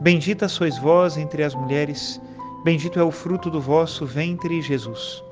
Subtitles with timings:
[0.00, 2.20] Bendita sois vós entre as mulheres,
[2.64, 5.22] bendito é o fruto do vosso ventre, Jesus.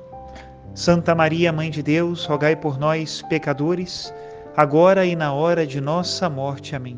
[0.73, 4.13] Santa Maria, Mãe de Deus, rogai por nós, pecadores,
[4.55, 6.75] agora e na hora de nossa morte.
[6.75, 6.97] Amém.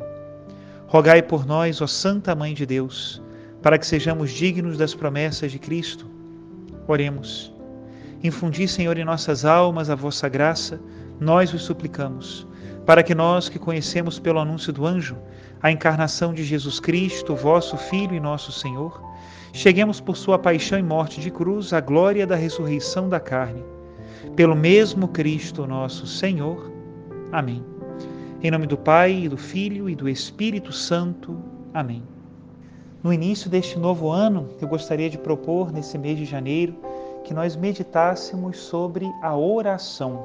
[0.86, 3.20] Rogai por nós, ó Santa Mãe de Deus,
[3.60, 6.06] para que sejamos dignos das promessas de Cristo.
[6.86, 7.52] Oremos.
[8.22, 10.80] Infundi, Senhor, em nossas almas a vossa graça,
[11.18, 12.46] nós os suplicamos,
[12.86, 15.16] para que nós que conhecemos pelo anúncio do anjo,
[15.62, 19.02] a encarnação de Jesus Cristo, vosso Filho e nosso Senhor,
[19.52, 23.64] cheguemos por sua paixão e morte de cruz à glória da ressurreição da carne.
[24.36, 26.70] Pelo mesmo Cristo nosso Senhor.
[27.32, 27.64] Amém.
[28.42, 31.38] Em nome do Pai, e do Filho e do Espírito Santo.
[31.72, 32.02] Amém.
[33.02, 36.74] No início deste novo ano, eu gostaria de propor, nesse mês de janeiro,
[37.22, 40.24] que nós meditássemos sobre a oração.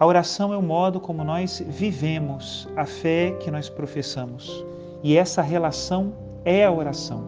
[0.00, 4.64] A oração é o modo como nós vivemos a fé que nós professamos.
[5.02, 7.22] E essa relação é a oração.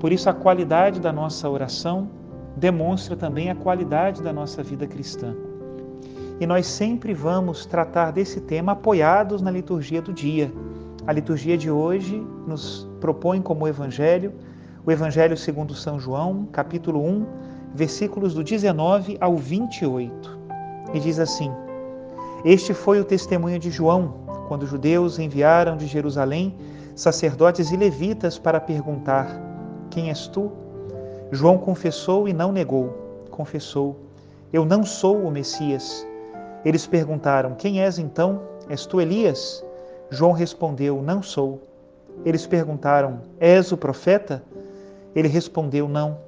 [0.00, 2.10] Por isso, a qualidade da nossa oração
[2.56, 5.36] demonstra também a qualidade da nossa vida cristã.
[6.40, 10.52] E nós sempre vamos tratar desse tema apoiados na liturgia do dia.
[11.06, 14.32] A liturgia de hoje nos propõe como evangelho
[14.84, 17.26] o Evangelho segundo São João, capítulo 1,
[17.74, 20.38] versículos do 19 ao 28.
[20.92, 21.50] E diz assim:
[22.44, 24.12] este foi o testemunho de João,
[24.48, 26.54] quando os judeus enviaram de Jerusalém
[26.94, 29.40] sacerdotes e levitas para perguntar:
[29.90, 30.52] Quem és tu?
[31.32, 33.24] João confessou e não negou.
[33.30, 33.96] Confessou:
[34.52, 36.06] Eu não sou o Messias.
[36.64, 38.42] Eles perguntaram: Quem és então?
[38.68, 39.64] És tu Elias?
[40.10, 41.62] João respondeu: Não sou.
[42.26, 44.42] Eles perguntaram: És o profeta?
[45.16, 46.18] Ele respondeu: Não.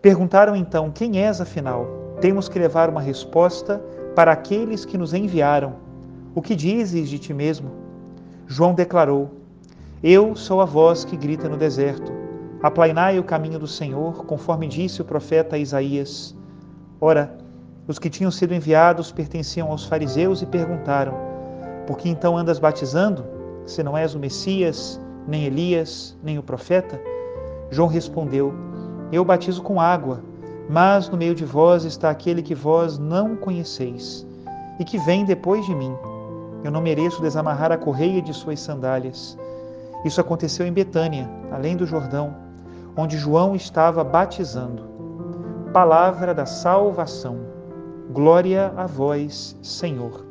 [0.00, 1.84] Perguntaram então: Quem és afinal?
[2.20, 3.82] Temos que levar uma resposta
[4.18, 5.76] para aqueles que nos enviaram:
[6.34, 7.70] O que dizes de ti mesmo?
[8.48, 9.30] João declarou:
[10.02, 12.12] Eu sou a voz que grita no deserto.
[12.60, 16.36] Aplainai o caminho do Senhor, conforme disse o profeta Isaías.
[17.00, 17.38] Ora,
[17.86, 21.14] os que tinham sido enviados pertenciam aos fariseus e perguntaram:
[21.86, 23.24] Por que então andas batizando,
[23.66, 27.00] se não és o Messias, nem Elias, nem o profeta?
[27.70, 28.52] João respondeu:
[29.12, 30.24] Eu batizo com água
[30.68, 34.26] mas no meio de vós está aquele que vós não conheceis
[34.78, 35.94] e que vem depois de mim.
[36.62, 39.38] Eu não mereço desamarrar a correia de suas sandálias.
[40.04, 42.36] Isso aconteceu em Betânia, além do Jordão,
[42.96, 44.82] onde João estava batizando.
[45.72, 47.38] Palavra da salvação.
[48.10, 50.26] Glória a vós, Senhor.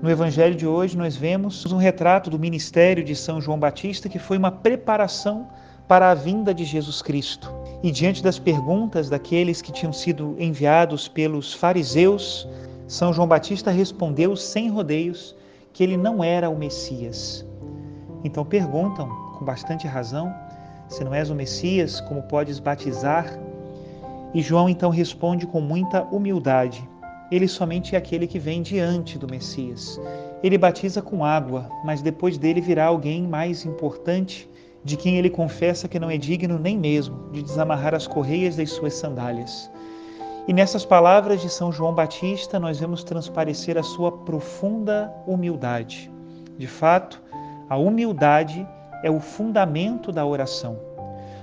[0.00, 4.18] No evangelho de hoje nós vemos um retrato do ministério de São João Batista que
[4.18, 5.48] foi uma preparação
[5.88, 7.57] para a vinda de Jesus Cristo.
[7.80, 12.48] E diante das perguntas daqueles que tinham sido enviados pelos fariseus,
[12.88, 15.36] São João Batista respondeu sem rodeios
[15.72, 17.46] que ele não era o Messias.
[18.24, 19.08] Então perguntam,
[19.38, 20.34] com bastante razão,
[20.88, 23.38] se não és o Messias, como podes batizar?
[24.34, 26.82] E João então responde com muita humildade:
[27.30, 30.00] Ele somente é aquele que vem diante do Messias.
[30.42, 34.48] Ele batiza com água, mas depois dele virá alguém mais importante
[34.88, 38.70] de quem ele confessa que não é digno nem mesmo de desamarrar as correias das
[38.70, 39.70] suas sandálias.
[40.48, 46.10] E nessas palavras de São João Batista, nós vemos transparecer a sua profunda humildade.
[46.56, 47.22] De fato,
[47.68, 48.66] a humildade
[49.02, 50.78] é o fundamento da oração.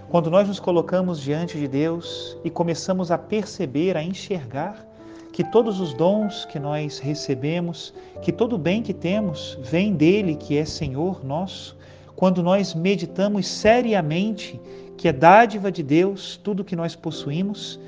[0.09, 4.83] Quando nós nos colocamos diante de Deus e começamos a perceber, a enxergar
[5.31, 7.93] que todos os dons que nós recebemos,
[8.23, 11.77] que todo o bem que temos, vem dele, que é Senhor nosso,
[12.15, 14.59] quando nós meditamos seriamente
[14.97, 17.79] que é dádiva de Deus tudo que nós possuímos,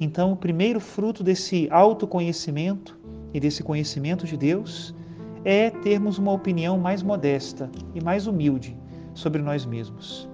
[0.00, 2.98] então o primeiro fruto desse autoconhecimento
[3.34, 4.94] e desse conhecimento de Deus
[5.44, 8.76] é termos uma opinião mais modesta e mais humilde
[9.14, 10.28] sobre nós mesmos.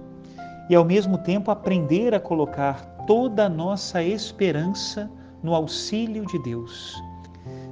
[0.69, 5.11] e ao mesmo tempo aprender a colocar toda a nossa esperança
[5.41, 6.95] no auxílio de Deus.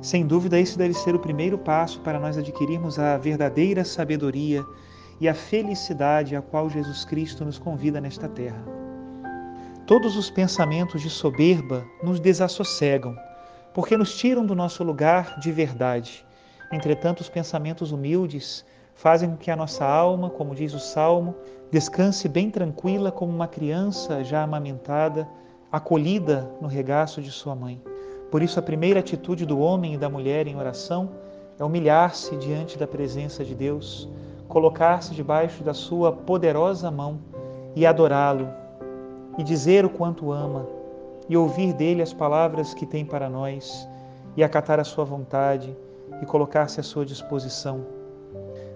[0.02, 4.66] Sem dúvida, esse deve ser o primeiro passo para nós adquirirmos a verdadeira sabedoria
[5.20, 8.64] e a felicidade a qual Jesus Cristo nos convida nesta terra.
[9.86, 13.16] Todos os pensamentos de soberba nos desassossegam,
[13.74, 16.26] porque nos tiram do nosso lugar de verdade.
[16.72, 21.36] Entretanto, os pensamentos humildes fazem com que a nossa alma, como diz o Salmo,
[21.72, 25.28] descanse bem tranquila como uma criança já amamentada,
[25.72, 27.82] acolhida no regaço de sua mãe.
[28.32, 31.12] Por isso, a primeira atitude do homem e da mulher em oração
[31.58, 34.10] é humilhar-se diante da presença de Deus,
[34.48, 37.20] colocar-se debaixo da sua poderosa mão
[37.76, 38.48] e adorá-lo,
[39.38, 40.66] e dizer o quanto ama,
[41.30, 43.88] e ouvir dele as palavras que tem para nós,
[44.36, 45.76] e acatar a sua vontade
[46.22, 47.86] e colocar-se à sua disposição.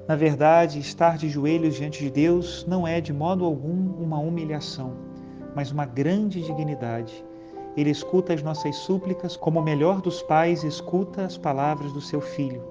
[0.08, 4.94] Na verdade, estar de joelhos diante de Deus não é de modo algum uma humilhação,
[5.56, 7.24] mas uma grande dignidade.
[7.78, 12.20] Ele escuta as nossas súplicas como o melhor dos pais escuta as palavras do seu
[12.20, 12.62] filho.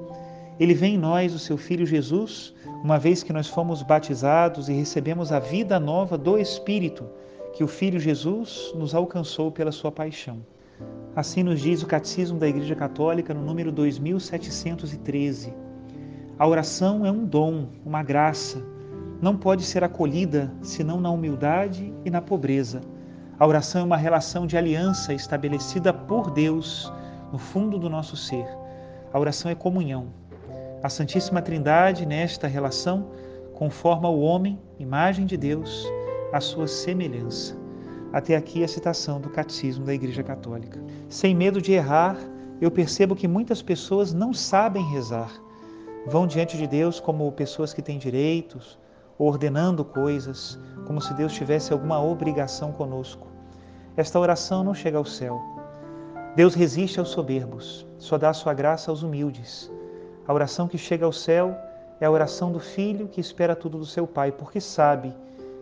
[0.61, 2.55] Ele vê em nós o seu filho Jesus,
[2.85, 7.09] uma vez que nós fomos batizados e recebemos a vida nova do Espírito
[7.55, 10.45] que o filho Jesus nos alcançou pela sua paixão.
[11.17, 15.53] Assim nos diz o Catecismo da Igreja Católica no número 2713.
[16.39, 18.63] A oração é um dom, uma graça.
[19.21, 22.81] Não pode ser acolhida senão na humildade e na pobreza.
[23.39, 26.93] A oração é uma relação de aliança estabelecida por Deus
[27.33, 28.47] no fundo do nosso ser.
[29.13, 30.09] A oração é comunhão.
[30.83, 33.11] A Santíssima Trindade, nesta relação,
[33.53, 35.87] conforma o homem, imagem de Deus,
[36.33, 37.55] à sua semelhança.
[38.15, 40.83] Até aqui a citação do Catecismo da Igreja Católica.
[41.07, 42.17] Sem medo de errar,
[42.63, 45.31] eu percebo que muitas pessoas não sabem rezar.
[46.07, 48.79] Vão diante de Deus como pessoas que têm direitos,
[49.19, 53.27] ordenando coisas, como se Deus tivesse alguma obrigação conosco.
[53.99, 55.43] Esta oração não chega ao céu.
[56.35, 59.71] Deus resiste aos soberbos, só dá sua graça aos humildes.
[60.27, 61.57] A oração que chega ao céu
[62.01, 65.15] é a oração do filho que espera tudo do seu pai, porque sabe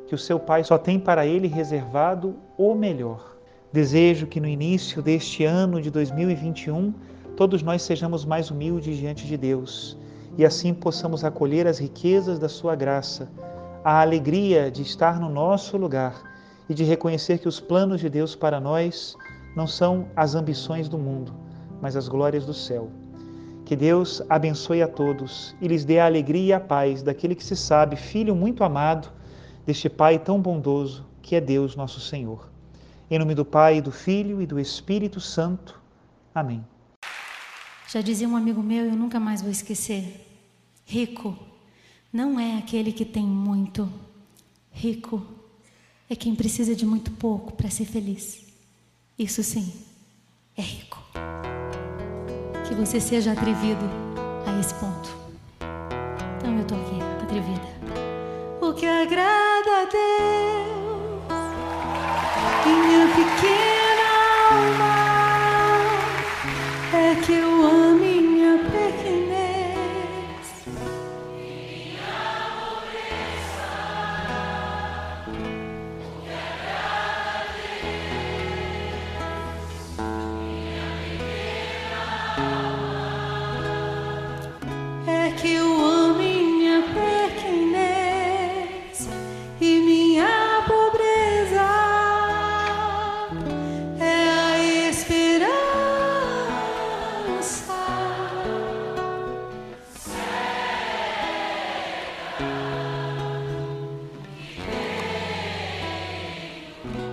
[0.06, 3.36] que o seu pai só tem para ele reservado o melhor.
[3.72, 6.94] Desejo que no início deste ano de 2021
[7.36, 9.96] todos nós sejamos mais humildes diante de Deus
[10.38, 13.28] e assim possamos acolher as riquezas da sua graça,
[13.84, 16.14] a alegria de estar no nosso lugar
[16.68, 19.16] e de reconhecer que os planos de Deus para nós
[19.56, 21.34] não são as ambições do mundo,
[21.82, 22.88] mas as glórias do céu.
[23.68, 27.44] Que Deus abençoe a todos e lhes dê a alegria e a paz daquele que
[27.44, 29.12] se sabe filho muito amado
[29.66, 32.50] deste Pai tão bondoso que é Deus nosso Senhor.
[33.10, 35.78] Em nome do Pai, do Filho e do Espírito Santo.
[36.34, 36.64] Amém.
[37.86, 40.26] Já dizia um amigo meu, eu nunca mais vou esquecer.
[40.86, 41.38] Rico
[42.10, 43.86] não é aquele que tem muito.
[44.70, 45.26] Rico
[46.08, 48.46] é quem precisa de muito pouco para ser feliz.
[49.18, 49.70] Isso sim,
[50.56, 50.87] é rico
[52.78, 53.84] você seja atrevido
[54.46, 55.10] a esse ponto.
[56.36, 57.60] Então eu estou aqui, atrevida.
[58.60, 61.18] O que agrada a Deus,
[62.64, 63.77] minha pequena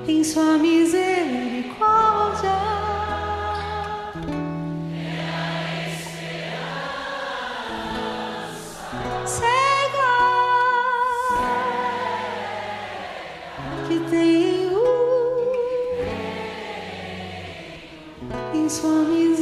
[0.07, 2.49] Em sua misericórdia.
[9.25, 10.15] cega
[13.87, 14.83] que tenho
[18.53, 19.34] em sua misericórdia.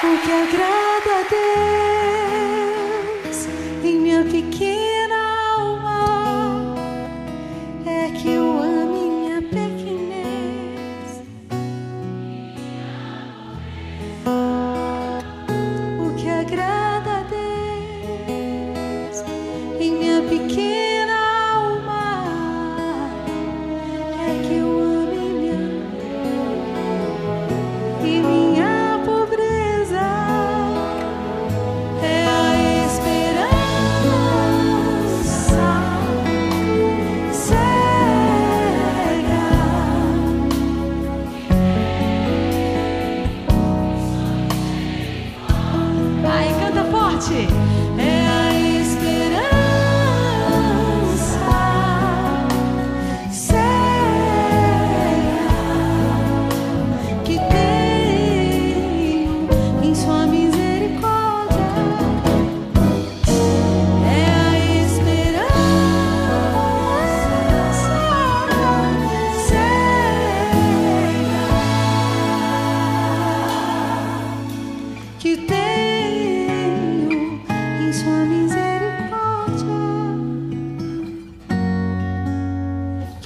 [0.00, 2.17] O que agrada a Deus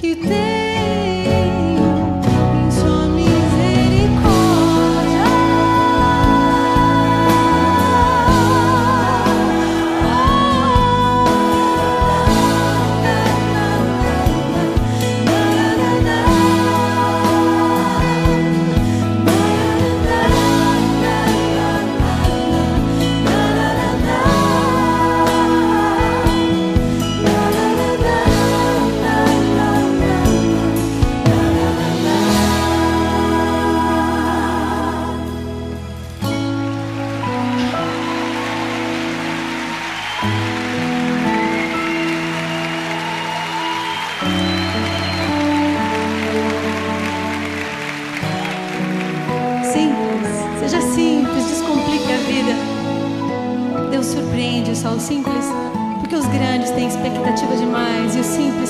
[0.03, 0.52] you think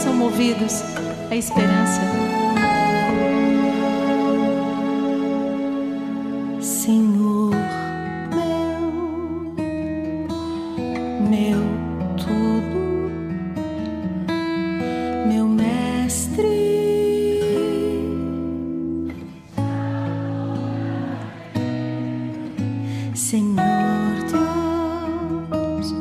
[0.04, 0.84] são movidos
[1.32, 2.02] à esperança.
[6.60, 7.52] Senhor
[8.36, 8.92] meu,
[11.30, 11.62] meu
[12.18, 12.80] tudo,
[15.26, 16.44] meu mestre,
[23.16, 23.56] Senhor
[25.50, 25.94] Deus,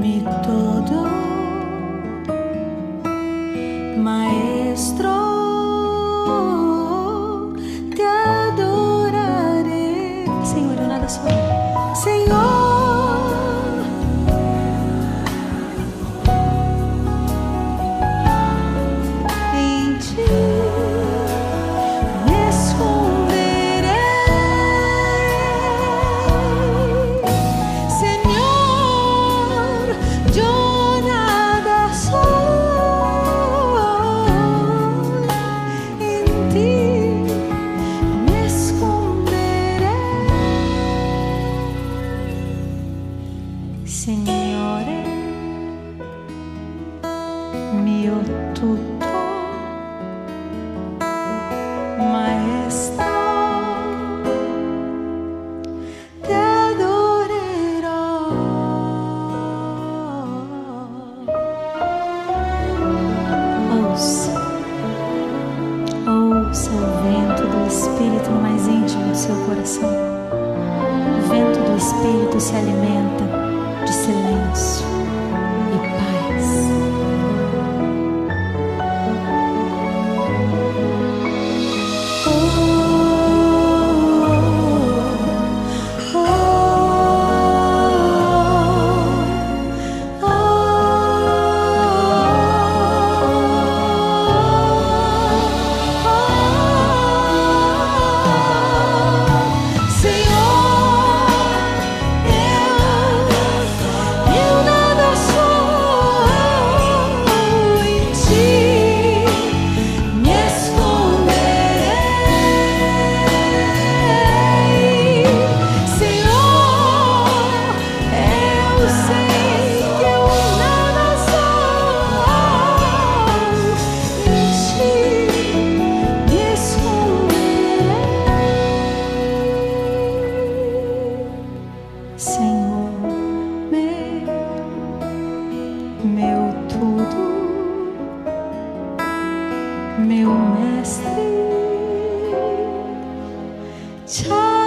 [0.00, 1.33] me todo.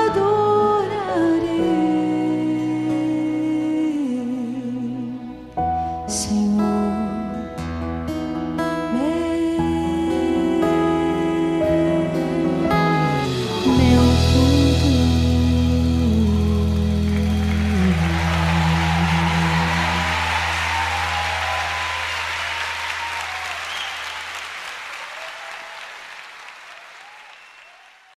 [0.09, 0.46] 独。